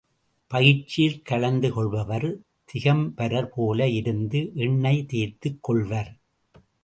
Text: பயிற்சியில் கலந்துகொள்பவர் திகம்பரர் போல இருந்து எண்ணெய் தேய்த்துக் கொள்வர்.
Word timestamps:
பயிற்சியில் 0.51 1.21
கலந்துகொள்பவர் 1.29 2.25
திகம்பரர் 2.65 3.49
போல 3.49 3.87
இருந்து 3.89 4.51
எண்ணெய் 4.55 5.05
தேய்த்துக் 5.05 5.61
கொள்வர். 5.61 6.11